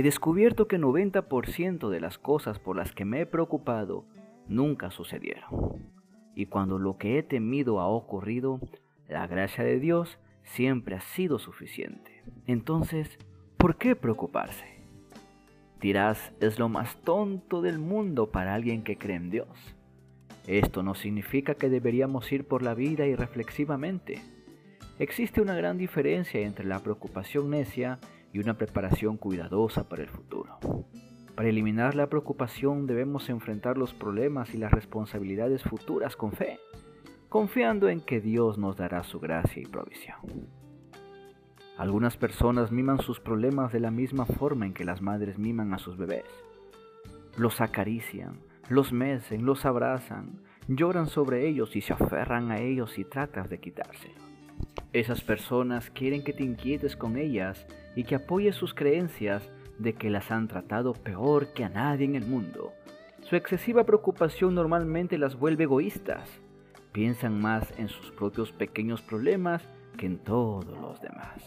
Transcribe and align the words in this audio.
He 0.00 0.02
descubierto 0.02 0.66
que 0.66 0.78
90% 0.78 1.90
de 1.90 2.00
las 2.00 2.16
cosas 2.16 2.58
por 2.58 2.74
las 2.74 2.92
que 2.92 3.04
me 3.04 3.20
he 3.20 3.26
preocupado 3.26 4.06
nunca 4.48 4.90
sucedieron. 4.90 5.90
Y 6.34 6.46
cuando 6.46 6.78
lo 6.78 6.96
que 6.96 7.18
he 7.18 7.22
temido 7.22 7.80
ha 7.80 7.86
ocurrido, 7.86 8.60
la 9.08 9.26
gracia 9.26 9.62
de 9.62 9.78
Dios 9.78 10.18
siempre 10.42 10.94
ha 10.94 11.02
sido 11.02 11.38
suficiente. 11.38 12.22
Entonces, 12.46 13.18
¿por 13.58 13.76
qué 13.76 13.94
preocuparse? 13.94 14.64
Dirás, 15.82 16.32
es 16.40 16.58
lo 16.58 16.70
más 16.70 16.96
tonto 17.02 17.60
del 17.60 17.78
mundo 17.78 18.30
para 18.30 18.54
alguien 18.54 18.84
que 18.84 18.96
cree 18.96 19.16
en 19.16 19.28
Dios. 19.28 19.48
Esto 20.46 20.82
no 20.82 20.94
significa 20.94 21.54
que 21.54 21.68
deberíamos 21.68 22.30
ir 22.32 22.46
por 22.46 22.62
la 22.62 22.74
vida 22.74 23.06
irreflexivamente. 23.06 24.22
Existe 24.98 25.40
una 25.40 25.54
gran 25.54 25.78
diferencia 25.78 26.40
entre 26.40 26.64
la 26.64 26.80
preocupación 26.80 27.50
necia 27.50 27.98
y 28.32 28.38
una 28.38 28.54
preparación 28.54 29.16
cuidadosa 29.16 29.88
para 29.88 30.02
el 30.02 30.08
futuro. 30.08 30.58
Para 31.34 31.48
eliminar 31.48 31.94
la 31.94 32.08
preocupación 32.08 32.86
debemos 32.86 33.28
enfrentar 33.30 33.78
los 33.78 33.94
problemas 33.94 34.54
y 34.54 34.58
las 34.58 34.72
responsabilidades 34.72 35.62
futuras 35.62 36.16
con 36.16 36.32
fe, 36.32 36.58
confiando 37.28 37.88
en 37.88 38.00
que 38.00 38.20
Dios 38.20 38.58
nos 38.58 38.76
dará 38.76 39.04
su 39.04 39.20
gracia 39.20 39.62
y 39.62 39.66
provisión. 39.66 40.18
Algunas 41.78 42.18
personas 42.18 42.70
miman 42.70 43.00
sus 43.00 43.20
problemas 43.20 43.72
de 43.72 43.80
la 43.80 43.90
misma 43.90 44.26
forma 44.26 44.66
en 44.66 44.74
que 44.74 44.84
las 44.84 45.00
madres 45.00 45.38
miman 45.38 45.72
a 45.72 45.78
sus 45.78 45.96
bebés. 45.96 46.26
Los 47.38 47.62
acarician, 47.62 48.40
los 48.70 48.92
mecen, 48.92 49.44
los 49.44 49.66
abrazan, 49.66 50.40
lloran 50.68 51.08
sobre 51.08 51.48
ellos 51.48 51.74
y 51.74 51.80
se 51.80 51.92
aferran 51.92 52.52
a 52.52 52.60
ellos 52.60 53.00
y 53.00 53.04
tratas 53.04 53.50
de 53.50 53.58
quitarse. 53.58 54.12
Esas 54.92 55.22
personas 55.22 55.90
quieren 55.90 56.22
que 56.22 56.32
te 56.32 56.44
inquietes 56.44 56.96
con 56.96 57.16
ellas 57.16 57.66
y 57.96 58.04
que 58.04 58.14
apoyes 58.14 58.54
sus 58.54 58.72
creencias 58.72 59.50
de 59.78 59.94
que 59.94 60.08
las 60.08 60.30
han 60.30 60.46
tratado 60.46 60.92
peor 60.92 61.52
que 61.52 61.64
a 61.64 61.68
nadie 61.68 62.04
en 62.04 62.14
el 62.14 62.24
mundo. 62.24 62.72
Su 63.22 63.34
excesiva 63.34 63.82
preocupación 63.82 64.54
normalmente 64.54 65.18
las 65.18 65.36
vuelve 65.36 65.64
egoístas. 65.64 66.30
Piensan 66.92 67.40
más 67.40 67.76
en 67.76 67.88
sus 67.88 68.12
propios 68.12 68.52
pequeños 68.52 69.02
problemas 69.02 69.64
que 69.98 70.06
en 70.06 70.18
todos 70.18 70.78
los 70.80 71.00
demás. 71.00 71.42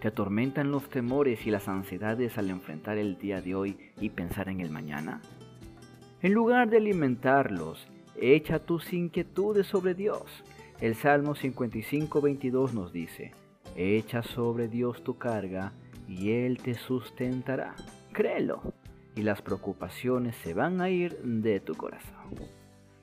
Te 0.00 0.08
atormentan 0.08 0.70
los 0.70 0.88
temores 0.88 1.44
y 1.44 1.50
las 1.50 1.66
ansiedades 1.66 2.38
al 2.38 2.50
enfrentar 2.50 2.98
el 2.98 3.18
día 3.18 3.40
de 3.40 3.56
hoy 3.56 3.76
y 4.00 4.10
pensar 4.10 4.48
en 4.48 4.60
el 4.60 4.70
mañana. 4.70 5.20
En 6.22 6.34
lugar 6.34 6.70
de 6.70 6.76
alimentarlos, 6.76 7.88
echa 8.14 8.60
tus 8.60 8.92
inquietudes 8.92 9.66
sobre 9.66 9.94
Dios. 9.94 10.22
El 10.80 10.94
Salmo 10.94 11.34
55:22 11.34 12.74
nos 12.74 12.92
dice, 12.92 13.32
echa 13.74 14.22
sobre 14.22 14.68
Dios 14.68 15.02
tu 15.02 15.18
carga 15.18 15.72
y 16.06 16.30
Él 16.30 16.58
te 16.58 16.74
sustentará. 16.74 17.74
Créelo 18.12 18.62
y 19.16 19.22
las 19.22 19.42
preocupaciones 19.42 20.36
se 20.36 20.54
van 20.54 20.80
a 20.80 20.90
ir 20.90 21.18
de 21.22 21.58
tu 21.58 21.74
corazón. 21.74 22.36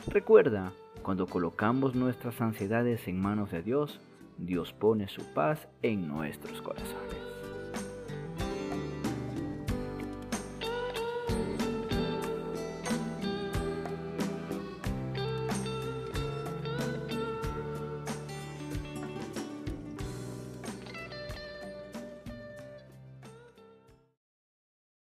Recuerda, 0.07 0.71
cuando 1.01 1.27
colocamos 1.27 1.95
nuestras 1.95 2.39
ansiedades 2.39 3.05
en 3.09 3.19
manos 3.19 3.51
de 3.51 3.61
Dios, 3.61 3.99
Dios 4.37 4.71
pone 4.71 5.09
su 5.09 5.25
paz 5.33 5.67
en 5.81 6.07
nuestros 6.07 6.61
corazones. 6.61 7.08